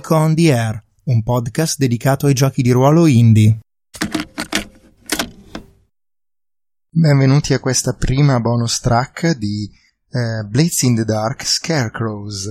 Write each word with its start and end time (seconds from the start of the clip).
Nico 0.00 0.14
on 0.14 0.34
the 0.34 0.50
Air, 0.50 0.82
un 1.04 1.22
podcast 1.22 1.76
dedicato 1.76 2.24
ai 2.24 2.32
giochi 2.32 2.62
di 2.62 2.70
ruolo 2.70 3.04
indie. 3.04 3.58
Benvenuti 6.88 7.52
a 7.52 7.60
questa 7.60 7.92
prima 7.92 8.40
bonus 8.40 8.80
track 8.80 9.36
di 9.36 9.70
eh, 10.08 10.42
Blades 10.44 10.80
in 10.84 10.94
the 10.94 11.04
Dark 11.04 11.44
Scarecrows. 11.44 12.46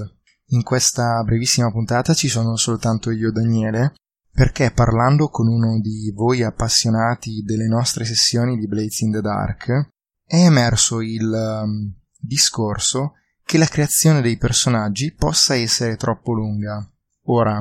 In 0.50 0.62
questa 0.62 1.24
brevissima 1.24 1.72
puntata 1.72 2.14
ci 2.14 2.28
sono 2.28 2.56
soltanto 2.56 3.10
io 3.10 3.32
Daniele, 3.32 3.96
perché 4.32 4.70
parlando 4.70 5.30
con 5.30 5.48
uno 5.48 5.80
di 5.80 6.12
voi 6.14 6.44
appassionati 6.44 7.42
delle 7.42 7.68
nostre 7.68 8.06
sessioni 8.06 8.60
di 8.60 8.68
Blades 8.68 9.00
in 9.00 9.12
the 9.12 9.22
Dark, 9.22 9.90
è 10.24 10.36
emerso 10.36 11.02
il 11.02 11.26
um, 11.64 11.92
discorso 12.16 13.14
che 13.44 13.58
la 13.58 13.66
creazione 13.66 14.22
dei 14.22 14.38
personaggi 14.38 15.12
possa 15.16 15.56
essere 15.56 15.96
troppo 15.96 16.34
lunga. 16.34 16.88
Ora, 17.32 17.60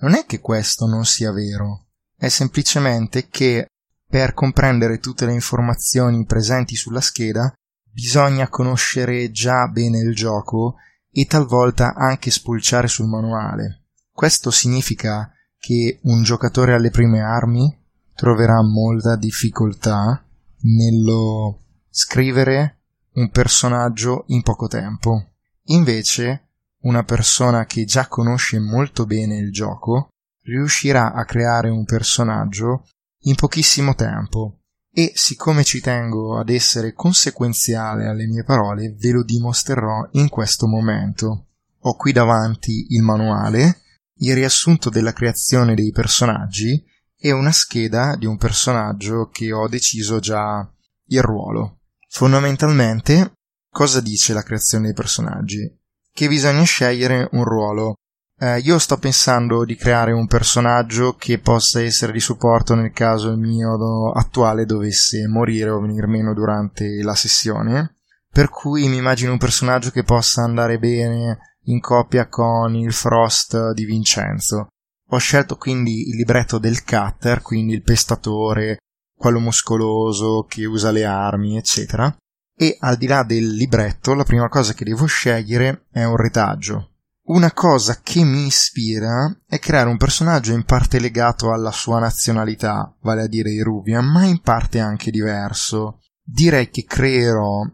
non 0.00 0.14
è 0.14 0.24
che 0.26 0.40
questo 0.40 0.86
non 0.86 1.04
sia 1.04 1.32
vero, 1.32 1.86
è 2.16 2.28
semplicemente 2.28 3.28
che 3.28 3.66
per 4.06 4.32
comprendere 4.32 4.98
tutte 4.98 5.26
le 5.26 5.32
informazioni 5.32 6.24
presenti 6.24 6.76
sulla 6.76 7.00
scheda 7.00 7.52
bisogna 7.90 8.48
conoscere 8.48 9.30
già 9.32 9.66
bene 9.66 9.98
il 9.98 10.14
gioco 10.14 10.76
e 11.10 11.26
talvolta 11.26 11.94
anche 11.94 12.30
spulciare 12.30 12.86
sul 12.86 13.08
manuale. 13.08 13.86
Questo 14.12 14.52
significa 14.52 15.32
che 15.58 15.98
un 16.02 16.22
giocatore 16.22 16.74
alle 16.74 16.90
prime 16.90 17.20
armi 17.20 17.76
troverà 18.14 18.62
molta 18.62 19.16
difficoltà 19.16 20.24
nello 20.60 21.64
scrivere 21.90 22.82
un 23.14 23.30
personaggio 23.30 24.24
in 24.28 24.42
poco 24.42 24.68
tempo. 24.68 25.32
Invece, 25.70 26.47
una 26.88 27.04
persona 27.04 27.66
che 27.66 27.84
già 27.84 28.08
conosce 28.08 28.58
molto 28.58 29.04
bene 29.04 29.36
il 29.36 29.52
gioco 29.52 30.08
riuscirà 30.44 31.12
a 31.12 31.24
creare 31.26 31.68
un 31.68 31.84
personaggio 31.84 32.86
in 33.24 33.34
pochissimo 33.34 33.94
tempo 33.94 34.60
e 34.90 35.12
siccome 35.14 35.64
ci 35.64 35.80
tengo 35.80 36.38
ad 36.38 36.48
essere 36.48 36.94
conseguenziale 36.94 38.06
alle 38.06 38.26
mie 38.26 38.42
parole 38.42 38.94
ve 38.98 39.10
lo 39.10 39.22
dimostrerò 39.22 40.08
in 40.12 40.30
questo 40.30 40.66
momento. 40.66 41.48
Ho 41.80 41.94
qui 41.94 42.12
davanti 42.12 42.86
il 42.88 43.02
manuale, 43.02 43.82
il 44.20 44.34
riassunto 44.34 44.88
della 44.88 45.12
creazione 45.12 45.74
dei 45.74 45.92
personaggi 45.92 46.82
e 47.20 47.32
una 47.32 47.52
scheda 47.52 48.16
di 48.16 48.24
un 48.24 48.38
personaggio 48.38 49.28
che 49.28 49.52
ho 49.52 49.68
deciso 49.68 50.20
già 50.20 50.66
il 51.08 51.22
ruolo. 51.22 51.80
Fondamentalmente, 52.08 53.32
cosa 53.70 54.00
dice 54.00 54.32
la 54.32 54.42
creazione 54.42 54.86
dei 54.86 54.94
personaggi? 54.94 55.77
Che 56.18 56.26
bisogna 56.26 56.64
scegliere 56.64 57.28
un 57.30 57.44
ruolo. 57.44 57.94
Eh, 58.40 58.58
io 58.58 58.80
sto 58.80 58.98
pensando 58.98 59.64
di 59.64 59.76
creare 59.76 60.10
un 60.10 60.26
personaggio 60.26 61.14
che 61.14 61.38
possa 61.38 61.80
essere 61.80 62.10
di 62.10 62.18
supporto 62.18 62.74
nel 62.74 62.90
caso 62.90 63.28
il 63.28 63.38
mio 63.38 64.10
attuale 64.10 64.64
dovesse 64.64 65.28
morire 65.28 65.70
o 65.70 65.78
venir 65.78 66.08
meno 66.08 66.34
durante 66.34 67.02
la 67.04 67.14
sessione. 67.14 67.98
Per 68.28 68.48
cui 68.48 68.88
mi 68.88 68.96
immagino 68.96 69.30
un 69.30 69.38
personaggio 69.38 69.90
che 69.90 70.02
possa 70.02 70.42
andare 70.42 70.80
bene 70.80 71.38
in 71.66 71.78
coppia 71.78 72.26
con 72.26 72.74
il 72.74 72.92
Frost 72.92 73.70
di 73.70 73.84
Vincenzo. 73.84 74.70
Ho 75.10 75.18
scelto 75.18 75.54
quindi 75.54 76.08
il 76.08 76.16
libretto 76.16 76.58
del 76.58 76.82
Cutter, 76.82 77.42
quindi 77.42 77.74
il 77.74 77.82
pestatore, 77.84 78.78
quello 79.16 79.38
muscoloso 79.38 80.46
che 80.48 80.64
usa 80.64 80.90
le 80.90 81.04
armi, 81.04 81.56
eccetera. 81.56 82.12
E 82.60 82.76
al 82.80 82.96
di 82.96 83.06
là 83.06 83.22
del 83.22 83.54
libretto, 83.54 84.14
la 84.14 84.24
prima 84.24 84.48
cosa 84.48 84.72
che 84.74 84.84
devo 84.84 85.06
scegliere 85.06 85.84
è 85.92 86.02
un 86.02 86.16
retaggio. 86.16 86.90
Una 87.28 87.52
cosa 87.52 88.00
che 88.02 88.24
mi 88.24 88.46
ispira 88.46 89.42
è 89.46 89.60
creare 89.60 89.88
un 89.88 89.96
personaggio 89.96 90.52
in 90.52 90.64
parte 90.64 90.98
legato 90.98 91.52
alla 91.52 91.70
sua 91.70 92.00
nazionalità, 92.00 92.92
vale 93.02 93.22
a 93.22 93.26
dire 93.28 93.52
Iruvian, 93.52 94.04
ma 94.04 94.24
in 94.24 94.40
parte 94.40 94.80
anche 94.80 95.12
diverso. 95.12 96.00
Direi 96.20 96.68
che 96.68 96.84
creerò 96.84 97.64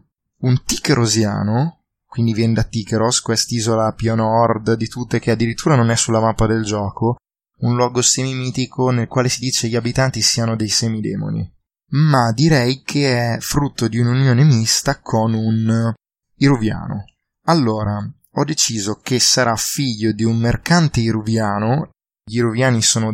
un 0.41 0.63
Ticherosiano, 0.63 1.85
quindi 2.05 2.33
viene 2.33 2.53
da 2.53 2.63
Tikeros, 2.63 3.21
quest'isola 3.21 3.91
più 3.93 4.11
a 4.11 4.15
nord 4.15 4.73
di 4.75 4.87
tutte 4.87 5.17
che 5.17 5.31
addirittura 5.31 5.75
non 5.75 5.89
è 5.89 5.95
sulla 5.95 6.19
mappa 6.19 6.45
del 6.45 6.63
gioco, 6.63 7.15
un 7.61 7.75
luogo 7.75 8.03
semimitico 8.03 8.91
nel 8.91 9.07
quale 9.07 9.29
si 9.29 9.39
dice 9.39 9.67
gli 9.67 9.75
abitanti 9.75 10.21
siano 10.21 10.55
dei 10.55 10.69
semidemoni. 10.69 11.54
Ma 11.91 12.31
direi 12.31 12.81
che 12.83 13.35
è 13.35 13.39
frutto 13.39 13.87
di 13.87 13.99
un'unione 13.99 14.43
mista 14.43 14.99
con 14.99 15.33
un 15.33 15.93
iruviano. 16.37 17.05
Allora, 17.45 17.97
ho 18.37 18.43
deciso 18.43 18.99
che 19.01 19.19
sarà 19.19 19.55
figlio 19.55 20.11
di 20.11 20.23
un 20.23 20.37
mercante 20.37 20.99
iruviano. 20.99 21.91
Gli 22.23 22.37
iruviani 22.37 22.81
sono 22.81 23.13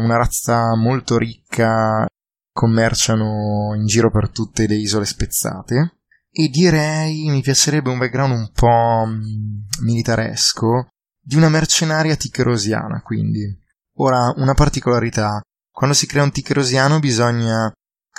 una 0.00 0.16
razza 0.16 0.76
molto 0.76 1.18
ricca, 1.18 2.06
commerciano 2.52 3.74
in 3.74 3.86
giro 3.86 4.10
per 4.10 4.30
tutte 4.30 4.66
le 4.66 4.76
isole 4.76 5.06
spezzate. 5.06 5.96
E 6.30 6.48
direi 6.48 7.28
mi 7.28 7.40
piacerebbe 7.40 7.90
un 7.90 7.98
background 7.98 8.32
un 8.32 8.50
po' 8.52 9.04
mm, 9.06 9.82
militaresco 9.82 10.88
di 11.20 11.36
una 11.36 11.48
mercenaria 11.48 12.14
ticherosiana, 12.14 13.02
quindi 13.02 13.58
Ora, 14.00 14.32
una 14.36 14.54
particolarità. 14.54 15.40
Quando 15.70 15.94
si 15.94 16.06
crea 16.06 16.22
un 16.22 16.32
ticcherosiano 16.32 16.98
bisogna 16.98 17.70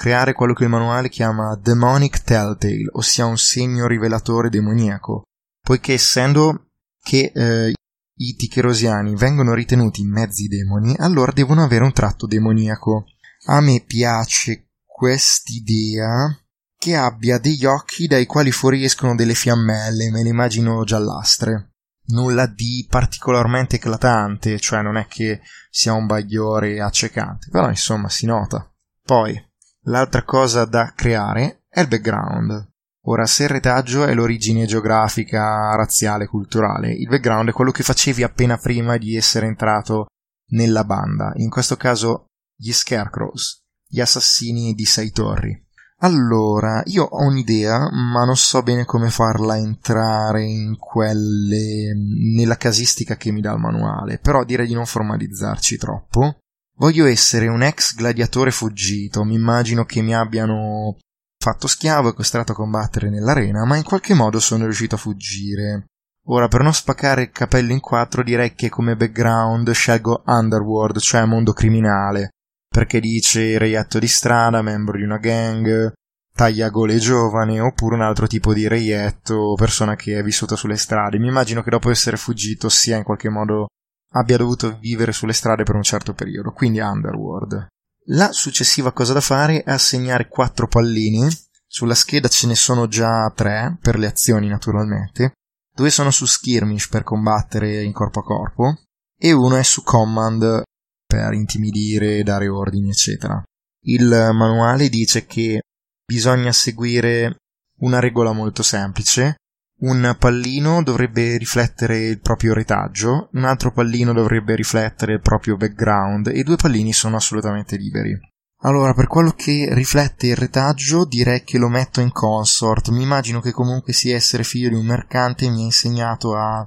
creare 0.02 0.34
quello 0.34 0.54
che 0.54 0.64
il 0.64 0.70
manuale 0.70 1.10
chiama 1.10 1.56
Demonic 1.62 2.24
Telltale, 2.24 2.90
ossia 2.94 3.28
un 3.28 3.38
segno 3.38 3.86
rivelatore 3.86 4.50
demoniaco, 4.50 5.26
poiché 5.62 5.94
essendo 5.94 6.70
che 7.04 7.32
eh, 7.32 7.72
i 8.16 8.36
ticcherosiani 8.36 9.14
vengono 9.14 9.54
ritenuti 9.54 10.04
mezzi 10.04 10.48
demoni, 10.48 10.96
allora 10.98 11.32
devono 11.32 11.62
avere 11.64 11.84
un 11.84 11.94
tratto 11.94 12.26
demoniaco. 12.26 13.06
A 13.46 13.62
me 13.62 13.84
piace 13.86 14.70
quest'idea 14.88 16.36
che 16.80 16.96
abbia 16.96 17.38
degli 17.38 17.66
occhi 17.66 18.08
dai 18.08 18.26
quali 18.26 18.52
fuoriescono 18.52 19.14
delle 19.14 19.36
fiammelle, 19.36 20.10
me 20.10 20.24
le 20.24 20.30
immagino 20.30 20.84
giallastre 20.84 21.74
nulla 22.08 22.48
di 22.48 22.88
particolarmente 22.90 23.76
eclatante, 23.76 24.60
cioè 24.60 24.82
non 24.82 24.98
è 24.98 25.06
che 25.06 25.42
sia 25.70 25.94
un 25.94 26.08
bagliore 26.08 26.82
accecante, 26.82 27.50
però 27.52 27.70
insomma 27.70 28.10
si 28.10 28.26
nota. 28.26 28.68
Poi, 29.04 29.51
l'altra 29.86 30.24
cosa 30.24 30.66
da 30.66 30.94
creare 30.96 31.64
è 31.70 31.82
il 31.82 31.88
background. 31.88 32.70
Ora, 33.06 33.26
se 33.26 33.44
il 33.44 33.50
retaggio 33.50 34.06
è 34.06 34.14
l'origine 34.14 34.66
geografica, 34.66 35.76
razziale, 35.76 36.28
culturale, 36.28 36.92
il 36.92 37.08
background 37.08 37.50
è 37.50 37.54
quello 37.54 37.72
che 37.72 37.82
facevi 37.82 38.22
appena 38.22 38.58
prima 38.58 38.98
di 38.98 39.16
essere 39.16 39.48
entrato 39.48 40.06
nella 40.52 40.84
banda, 40.84 41.32
in 41.36 41.50
questo 41.50 41.78
caso 41.78 42.26
gli 42.56 42.72
Scarecrows, 42.72 43.64
gli 43.88 44.00
assassini 44.00 44.74
di 44.74 44.86
sei 44.86 45.12
torri. 45.12 45.70
Allora, 46.04 46.82
io 46.86 47.04
ho 47.04 47.26
un'idea, 47.26 47.90
ma 47.92 48.26
non 48.26 48.36
so 48.36 48.64
bene 48.64 48.86
come 48.86 49.10
farla 49.10 49.56
entrare 49.56 50.44
in 50.44 50.76
quelle. 50.78 51.94
nella 52.36 52.58
casistica 52.58 53.16
che 53.18 53.32
mi 53.32 53.42
dà 53.42 53.52
il 53.54 53.60
manuale, 53.60 54.18
però 54.18 54.44
direi 54.44 54.68
di 54.68 54.74
non 54.74 54.86
formalizzarci 54.86 55.78
troppo. 55.78 56.38
Voglio 56.82 57.06
essere 57.06 57.48
un 57.48 57.62
ex 57.62 57.94
gladiatore 57.94 58.50
fuggito, 58.50 59.24
mi 59.24 59.36
immagino 59.36 59.86
che 59.86 60.02
mi 60.02 60.16
abbiano 60.16 60.98
fatto 61.38 61.68
schiavo 61.68 62.10
e 62.10 62.14
costretto 62.16 62.54
a 62.54 62.56
combattere 62.56 63.12
nell'arena, 63.12 63.66
ma 63.66 63.76
in 63.76 63.84
qualche 63.84 64.16
modo 64.16 64.40
sono 64.40 64.64
riuscito 64.64 64.96
a 64.96 64.98
fuggire. 64.98 65.86
Ora, 66.30 66.48
per 66.48 66.64
non 66.64 66.74
spaccare 66.74 67.22
il 67.22 67.30
capello 67.30 67.72
in 67.72 67.80
quattro, 67.80 68.24
direi 68.24 68.56
che 68.56 68.70
come 68.70 68.96
background 68.96 69.70
scelgo 69.70 70.24
Underworld, 70.26 70.98
cioè 70.98 71.24
mondo 71.26 71.54
criminale 71.54 72.30
perché 72.68 73.00
dice 73.00 73.60
reietto 73.60 74.00
di 74.00 74.08
strada, 74.08 74.64
membro 74.64 74.98
di 74.98 75.04
una 75.04 75.18
gang, 75.18 75.92
tagliagole 76.34 76.98
giovane, 76.98 77.60
oppure 77.60 77.94
un 77.94 78.02
altro 78.02 78.26
tipo 78.26 78.56
di 78.56 78.68
reietto, 78.68 79.54
persona 79.56 79.96
che 79.96 80.18
è 80.18 80.24
vissuta 80.24 80.56
sulle 80.56 80.78
strade. 80.78 81.20
Mi 81.20 81.28
immagino 81.28 81.62
che 81.62 81.70
dopo 81.70 81.92
essere 81.92 82.18
fuggito 82.18 82.70
sia 82.70 82.98
in 82.98 83.04
qualche 83.04 83.30
modo 83.30 83.68
abbia 84.14 84.38
dovuto 84.38 84.78
vivere 84.80 85.12
sulle 85.12 85.34
strade 85.34 85.64
per 85.64 85.76
un 85.76 85.84
certo 85.84 86.14
periodo, 86.14 86.52
quindi 86.52 86.80
Underworld. 86.80 87.68
La 88.06 88.32
successiva 88.32 88.92
cosa 88.92 89.14
da 89.14 89.22
fare 89.22 89.64
è 89.64 89.72
assegnare 89.72 90.28
quattro 90.28 90.68
pallini. 90.68 91.28
Sulla 91.68 91.96
scheda 91.96 92.28
ce 92.28 92.48
ne 92.48 92.56
sono 92.56 92.88
già 92.88 93.32
tre, 93.36 93.78
per 93.82 93.98
le 93.98 94.08
azioni 94.08 94.48
naturalmente. 94.48 95.34
Due 95.74 95.90
sono 95.90 96.12
su 96.12 96.26
skirmish 96.26 96.90
per 96.90 97.04
combattere 97.04 97.84
in 97.84 97.94
corpo 97.94 98.20
a 98.20 98.24
corpo, 98.24 98.82
e 99.18 99.32
uno 99.32 99.56
è 99.56 99.64
su 99.64 99.84
command 99.84 100.64
per 101.06 101.34
intimidire, 101.34 102.24
dare 102.24 102.48
ordini, 102.50 102.90
eccetera. 102.90 103.42
Il 103.84 104.08
manuale 104.34 104.90
dice 104.90 105.26
che 105.26 105.62
bisogna 106.06 106.52
seguire 106.52 107.38
una 107.80 108.00
regola 108.00 108.32
molto 108.32 108.64
semplice. 108.64 109.36
Un 109.82 110.16
pallino 110.20 110.84
dovrebbe 110.84 111.38
riflettere 111.38 112.06
il 112.06 112.20
proprio 112.20 112.54
retaggio, 112.54 113.30
un 113.34 113.46
altro 113.46 113.72
pallino 113.72 114.14
dovrebbe 114.14 114.56
riflettere 114.56 115.14
il 115.14 115.22
proprio 115.22 115.58
background 115.58 116.28
e 116.28 116.44
due 116.44 116.56
pallini 116.56 116.94
sono 116.94 117.16
assolutamente 117.16 117.78
liberi. 117.78 118.16
Allora, 118.64 118.94
per 118.94 119.08
quello 119.08 119.32
che 119.32 119.70
riflette 119.72 120.28
il 120.28 120.36
retaggio, 120.36 121.06
direi 121.06 121.44
che 121.44 121.58
lo 121.58 121.68
metto 121.68 122.00
in 122.00 122.12
consort. 122.12 122.90
Mi 122.90 123.02
immagino 123.02 123.40
che 123.40 123.52
comunque 123.52 123.92
sia 123.92 124.16
essere 124.16 124.44
figlio 124.44 124.70
di 124.70 124.76
un 124.76 124.86
mercante 124.86 125.50
mi 125.50 125.62
ha 125.62 125.66
insegnato 125.66 126.36
a 126.36 126.64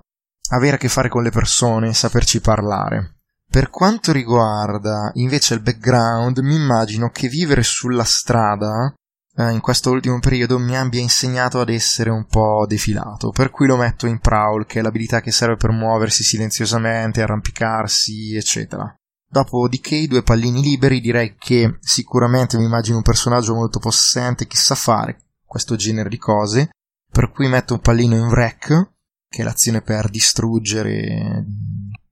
avere 0.50 0.75
a 0.75 0.78
che 0.78 0.88
fare 0.88 1.08
con 1.08 1.22
le 1.22 1.31
persone, 1.31 1.94
saperci 1.94 2.40
parlare. 2.40 3.19
Per 3.49 3.70
quanto 3.70 4.10
riguarda 4.10 5.12
invece 5.14 5.55
il 5.55 5.62
background, 5.62 6.38
mi 6.38 6.56
immagino 6.56 7.10
che 7.10 7.28
vivere 7.28 7.62
sulla 7.62 8.02
strada 8.02 8.93
eh, 9.36 9.50
in 9.50 9.60
questo 9.60 9.90
ultimo 9.90 10.20
periodo 10.20 10.58
mi 10.58 10.76
abbia 10.76 11.00
insegnato 11.00 11.60
ad 11.60 11.69
essere 11.69 12.10
un 12.10 12.26
po' 12.26 12.66
defilato, 12.69 13.31
per 13.31 13.50
cui 13.50 13.66
lo 13.66 13.76
metto 13.76 14.06
in 14.06 14.20
prowl, 14.20 14.66
che 14.66 14.78
è 14.78 14.82
l'abilità 14.82 15.20
che 15.20 15.32
serve 15.32 15.56
per 15.56 15.70
muoversi 15.70 16.22
silenziosamente, 16.22 17.22
arrampicarsi, 17.22 18.36
eccetera. 18.36 18.94
Dopodiché 19.28 19.96
i 19.96 20.06
due 20.06 20.22
pallini 20.22 20.62
liberi 20.62 21.00
direi 21.00 21.34
che 21.36 21.78
sicuramente 21.81 22.56
mi 22.56 22.64
immagino 22.64 22.98
un 22.98 23.02
personaggio 23.02 23.54
molto 23.54 23.81
possente 23.81 24.46
che 24.46 24.56
sa 24.56 24.76
fare 24.76 25.19
questo 25.44 25.75
genere 25.75 26.08
di 26.08 26.19
cose, 26.19 26.70
per 27.10 27.31
cui 27.31 27.48
metto 27.48 27.75
un 27.75 27.81
pallino 27.81 28.14
in 28.16 28.26
wreck, 28.26 28.92
che 29.28 29.42
è 29.42 29.44
l'azione 29.44 29.82
per 29.82 30.08
distruggere, 30.08 31.44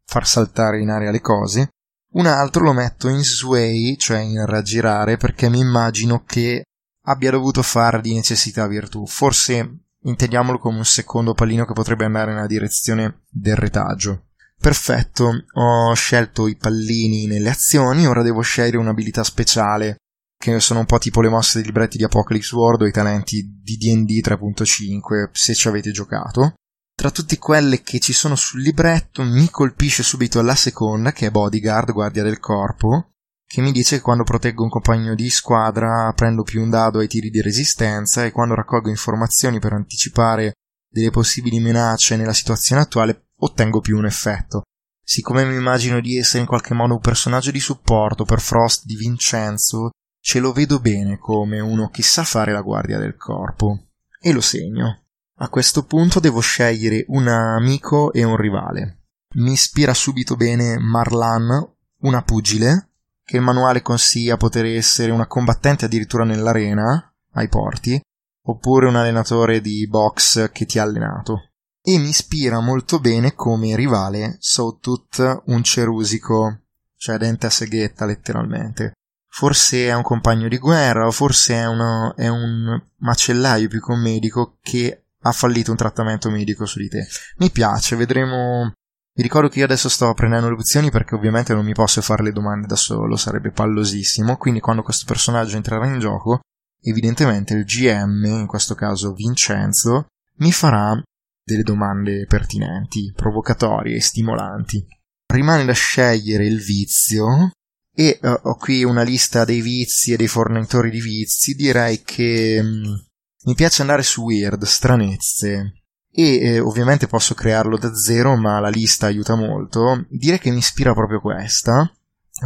far 0.04 0.26
saltare 0.26 0.80
in 0.80 0.90
aria 0.90 1.12
le 1.12 1.20
cose, 1.20 1.68
un 2.14 2.26
altro 2.26 2.64
lo 2.64 2.72
metto 2.72 3.08
in 3.08 3.22
sway, 3.22 3.96
cioè 3.96 4.18
in 4.18 4.44
raggirare, 4.44 5.16
perché 5.16 5.48
mi 5.48 5.60
immagino 5.60 6.24
che 6.24 6.64
abbia 7.04 7.30
dovuto 7.30 7.62
fare 7.62 8.00
di 8.00 8.14
necessità 8.14 8.66
virtù. 8.66 9.06
Forse 9.06 9.78
intendiamolo 10.02 10.58
come 10.58 10.78
un 10.78 10.84
secondo 10.84 11.34
pallino 11.34 11.64
che 11.64 11.72
potrebbe 11.72 12.04
andare 12.04 12.32
nella 12.32 12.46
direzione 12.46 13.22
del 13.28 13.56
retaggio. 13.56 14.26
Perfetto, 14.60 15.44
ho 15.54 15.92
scelto 15.94 16.46
i 16.46 16.56
pallini 16.56 17.26
nelle 17.26 17.50
azioni, 17.50 18.06
ora 18.06 18.22
devo 18.22 18.42
scegliere 18.42 18.76
un'abilità 18.76 19.24
speciale, 19.24 19.96
che 20.38 20.60
sono 20.60 20.80
un 20.80 20.86
po' 20.86 20.98
tipo 20.98 21.20
le 21.20 21.28
mosse 21.28 21.58
dei 21.58 21.66
libretti 21.66 21.96
di 21.96 22.04
Apocalypse 22.04 22.54
World 22.54 22.82
o 22.82 22.86
i 22.86 22.92
talenti 22.92 23.60
di 23.60 23.76
D&D 23.76 24.24
3.5, 24.24 25.30
se 25.32 25.54
ci 25.54 25.66
avete 25.66 25.90
giocato. 25.90 26.54
Tra 26.94 27.10
tutte 27.10 27.38
quelle 27.38 27.82
che 27.82 27.98
ci 27.98 28.12
sono 28.12 28.36
sul 28.36 28.60
libretto 28.60 29.24
mi 29.24 29.50
colpisce 29.50 30.04
subito 30.04 30.40
la 30.42 30.54
seconda, 30.54 31.10
che 31.10 31.26
è 31.26 31.30
Bodyguard, 31.30 31.90
guardia 31.90 32.22
del 32.22 32.38
corpo, 32.38 33.11
che 33.52 33.60
mi 33.60 33.70
dice 33.70 33.96
che 33.96 34.02
quando 34.02 34.24
proteggo 34.24 34.62
un 34.62 34.70
compagno 34.70 35.14
di 35.14 35.28
squadra 35.28 36.10
prendo 36.16 36.42
più 36.42 36.62
un 36.62 36.70
dado 36.70 37.00
ai 37.00 37.06
tiri 37.06 37.28
di 37.28 37.42
resistenza 37.42 38.24
e 38.24 38.30
quando 38.30 38.54
raccolgo 38.54 38.88
informazioni 38.88 39.58
per 39.58 39.74
anticipare 39.74 40.54
delle 40.88 41.10
possibili 41.10 41.60
minacce 41.60 42.16
nella 42.16 42.32
situazione 42.32 42.80
attuale 42.80 43.26
ottengo 43.40 43.80
più 43.80 43.98
un 43.98 44.06
effetto. 44.06 44.62
Siccome 45.04 45.44
mi 45.44 45.54
immagino 45.54 46.00
di 46.00 46.16
essere 46.16 46.38
in 46.38 46.46
qualche 46.46 46.72
modo 46.72 46.94
un 46.94 47.00
personaggio 47.00 47.50
di 47.50 47.60
supporto 47.60 48.24
per 48.24 48.40
Frost 48.40 48.86
di 48.86 48.96
Vincenzo, 48.96 49.90
ce 50.18 50.38
lo 50.38 50.54
vedo 50.54 50.80
bene 50.80 51.18
come 51.18 51.60
uno 51.60 51.90
che 51.90 52.02
sa 52.02 52.24
fare 52.24 52.52
la 52.52 52.62
guardia 52.62 52.98
del 52.98 53.16
corpo. 53.16 53.88
E 54.18 54.32
lo 54.32 54.40
segno. 54.40 55.02
A 55.40 55.50
questo 55.50 55.84
punto 55.84 56.20
devo 56.20 56.40
scegliere 56.40 57.04
un 57.08 57.28
amico 57.28 58.14
e 58.14 58.24
un 58.24 58.36
rivale. 58.36 59.02
Mi 59.34 59.52
ispira 59.52 59.92
subito 59.92 60.36
bene 60.36 60.78
Marlan, 60.78 61.70
una 61.98 62.22
pugile, 62.22 62.91
che 63.24 63.36
il 63.36 63.42
manuale 63.42 63.82
consiglia 63.82 64.36
poter 64.36 64.66
essere 64.66 65.12
una 65.12 65.26
combattente 65.26 65.84
addirittura 65.84 66.24
nell'arena, 66.24 67.14
ai 67.32 67.48
porti, 67.48 68.00
oppure 68.44 68.86
un 68.86 68.96
allenatore 68.96 69.60
di 69.60 69.86
box 69.88 70.50
che 70.52 70.66
ti 70.66 70.78
ha 70.78 70.82
allenato. 70.82 71.50
E 71.84 71.98
mi 71.98 72.08
ispira 72.08 72.60
molto 72.60 73.00
bene 73.00 73.34
come 73.34 73.74
rivale 73.74 74.36
Sawtooth 74.38 75.42
un 75.46 75.62
cerusico, 75.64 76.60
cioè 76.96 77.16
dente 77.16 77.46
a 77.46 77.50
seghetta 77.50 78.06
letteralmente. 78.06 78.92
Forse 79.28 79.86
è 79.86 79.94
un 79.94 80.02
compagno 80.02 80.46
di 80.46 80.58
guerra, 80.58 81.06
o 81.06 81.10
forse 81.10 81.54
è, 81.54 81.66
uno, 81.66 82.14
è 82.16 82.28
un 82.28 82.80
macellaio 82.98 83.68
più 83.68 83.80
che 83.80 83.92
un 83.92 84.00
medico 84.00 84.58
che 84.60 85.06
ha 85.22 85.32
fallito 85.32 85.70
un 85.70 85.76
trattamento 85.76 86.30
medico 86.30 86.66
su 86.66 86.78
di 86.78 86.88
te. 86.88 87.06
Mi 87.38 87.50
piace, 87.50 87.96
vedremo 87.96 88.72
vi 89.14 89.22
ricordo 89.22 89.48
che 89.48 89.58
io 89.58 89.64
adesso 89.66 89.88
sto 89.88 90.12
prendendo 90.14 90.48
le 90.48 90.54
opzioni 90.54 90.90
perché 90.90 91.14
ovviamente 91.14 91.52
non 91.52 91.64
mi 91.64 91.74
posso 91.74 92.00
fare 92.00 92.22
le 92.22 92.32
domande 92.32 92.66
da 92.66 92.76
solo, 92.76 93.16
sarebbe 93.16 93.50
pallosissimo, 93.50 94.36
quindi 94.36 94.60
quando 94.60 94.82
questo 94.82 95.04
personaggio 95.06 95.56
entrerà 95.56 95.86
in 95.86 95.98
gioco, 95.98 96.40
evidentemente 96.80 97.54
il 97.54 97.64
GM, 97.64 98.24
in 98.24 98.46
questo 98.46 98.74
caso 98.74 99.12
Vincenzo, 99.12 100.06
mi 100.38 100.50
farà 100.50 101.00
delle 101.44 101.62
domande 101.62 102.24
pertinenti, 102.26 103.12
provocatorie 103.14 103.96
e 103.96 104.00
stimolanti. 104.00 104.86
Rimane 105.32 105.64
da 105.64 105.72
scegliere 105.72 106.46
il 106.46 106.60
vizio 106.60 107.50
e 107.94 108.18
uh, 108.22 108.28
ho 108.42 108.56
qui 108.56 108.84
una 108.84 109.02
lista 109.02 109.44
dei 109.44 109.60
vizi 109.60 110.12
e 110.12 110.16
dei 110.16 110.28
fornitori 110.28 110.90
di 110.90 111.00
vizi, 111.00 111.52
direi 111.52 112.02
che 112.02 112.58
um, 112.62 113.04
mi 113.44 113.54
piace 113.54 113.82
andare 113.82 114.02
su 114.02 114.22
weird, 114.22 114.62
stranezze, 114.64 115.81
e 116.14 116.36
eh, 116.36 116.60
ovviamente 116.60 117.06
posso 117.06 117.34
crearlo 117.34 117.78
da 117.78 117.94
zero, 117.94 118.36
ma 118.36 118.60
la 118.60 118.68
lista 118.68 119.06
aiuta 119.06 119.34
molto. 119.34 120.04
Direi 120.10 120.38
che 120.38 120.50
mi 120.50 120.58
ispira 120.58 120.92
proprio 120.92 121.20
questa, 121.20 121.90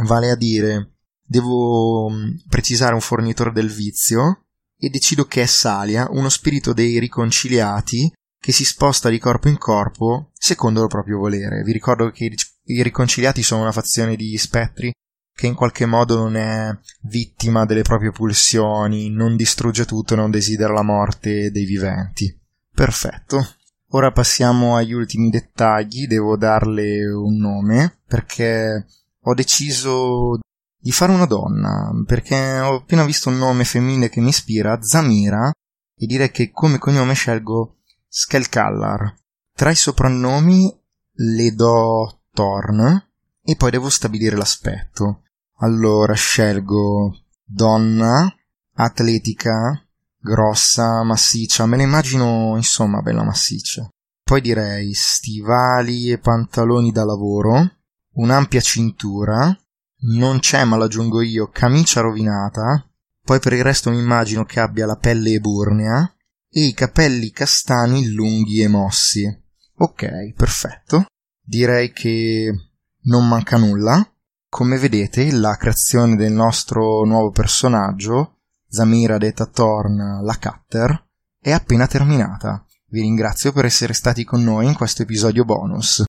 vale 0.03 0.31
a 0.31 0.35
dire, 0.35 0.93
devo 1.21 2.09
mm, 2.09 2.29
precisare 2.49 2.93
un 2.93 3.01
fornitore 3.01 3.51
del 3.51 3.69
vizio 3.69 4.45
e 4.77 4.89
decido 4.89 5.25
che 5.25 5.41
è 5.41 5.45
Salia, 5.45 6.07
uno 6.09 6.29
spirito 6.29 6.71
dei 6.71 6.97
riconciliati 6.99 8.11
che 8.39 8.51
si 8.51 8.63
sposta 8.63 9.09
di 9.09 9.19
corpo 9.19 9.49
in 9.49 9.57
corpo 9.57 10.31
secondo 10.33 10.83
il 10.83 10.87
proprio 10.87 11.17
volere. 11.17 11.63
Vi 11.63 11.73
ricordo 11.73 12.09
che 12.11 12.33
i 12.63 12.83
riconciliati 12.83 13.43
sono 13.43 13.61
una 13.61 13.71
fazione 13.71 14.15
di 14.15 14.37
spettri 14.37 14.93
che 15.33 15.47
in 15.47 15.55
qualche 15.55 15.85
modo 15.85 16.15
non 16.15 16.35
è 16.35 16.75
vittima 17.03 17.65
delle 17.65 17.83
proprie 17.83 18.11
pulsioni, 18.11 19.09
non 19.09 19.35
distrugge 19.35 19.85
tutto 19.85 20.15
non 20.15 20.31
desidera 20.31 20.73
la 20.73 20.81
morte 20.83 21.51
dei 21.51 21.65
viventi. 21.65 22.35
Perfetto. 22.77 23.55
Ora 23.93 24.11
passiamo 24.11 24.75
agli 24.75 24.93
ultimi 24.93 25.31
dettagli, 25.31 26.05
devo 26.05 26.37
darle 26.37 27.07
un 27.07 27.35
nome 27.37 28.01
perché 28.05 28.85
ho 29.19 29.33
deciso 29.33 30.37
di 30.77 30.91
fare 30.91 31.11
una 31.11 31.25
donna, 31.25 31.91
perché 32.05 32.59
ho 32.59 32.75
appena 32.75 33.03
visto 33.03 33.29
un 33.29 33.39
nome 33.39 33.63
femminile 33.63 34.09
che 34.09 34.21
mi 34.21 34.29
ispira, 34.29 34.77
Zamira, 34.79 35.49
e 35.49 36.05
direi 36.05 36.29
che 36.29 36.51
come 36.51 36.77
cognome 36.77 37.15
scelgo 37.15 37.77
Skelkallar. 38.07 39.11
Tra 39.55 39.71
i 39.71 39.75
soprannomi 39.75 40.79
le 41.13 41.55
do 41.55 42.25
Thorn 42.31 43.07
e 43.41 43.55
poi 43.55 43.71
devo 43.71 43.89
stabilire 43.89 44.35
l'aspetto. 44.35 45.23
Allora 45.61 46.13
scelgo 46.13 47.23
donna, 47.43 48.31
atletica, 48.75 49.81
grossa, 50.19 51.03
massiccia, 51.03 51.65
me 51.65 51.77
la 51.77 51.83
immagino 51.83 52.55
insomma 52.55 53.01
bella 53.01 53.23
massiccia. 53.23 53.87
Poi 54.23 54.41
direi 54.41 54.93
stivali 54.93 56.11
e 56.11 56.17
pantaloni 56.17 56.91
da 56.91 57.05
lavoro, 57.05 57.77
un'ampia 58.13 58.59
cintura, 58.59 59.57
non 59.99 60.39
c'è 60.39 60.63
ma 60.63 60.75
l'aggiungo 60.75 61.21
io, 61.21 61.49
camicia 61.51 62.01
rovinata, 62.01 62.85
poi 63.23 63.39
per 63.39 63.53
il 63.53 63.63
resto 63.63 63.89
mi 63.89 63.99
immagino 63.99 64.43
che 64.45 64.59
abbia 64.59 64.85
la 64.85 64.95
pelle 64.95 65.31
eburnea 65.31 66.13
e 66.49 66.65
i 66.65 66.73
capelli 66.73 67.31
castani 67.31 68.11
lunghi 68.11 68.61
e 68.61 68.67
mossi. 68.67 69.45
Ok, 69.79 70.33
perfetto. 70.33 71.05
Direi 71.41 71.91
che 71.91 72.51
non 73.03 73.27
manca 73.27 73.57
nulla. 73.57 74.05
Come 74.49 74.77
vedete, 74.77 75.31
la 75.31 75.55
creazione 75.57 76.15
del 76.15 76.31
nostro 76.31 77.03
nuovo 77.03 77.31
personaggio 77.31 78.36
Zamira 78.69 79.17
detta 79.17 79.45
Thorn, 79.45 80.23
la 80.23 80.37
Cutter, 80.37 81.05
è 81.39 81.51
appena 81.51 81.87
terminata. 81.87 82.65
Vi 82.89 83.01
ringrazio 83.01 83.51
per 83.51 83.65
essere 83.65 83.93
stati 83.93 84.23
con 84.23 84.43
noi 84.43 84.67
in 84.67 84.75
questo 84.75 85.03
episodio 85.03 85.45
bonus. 85.45 86.03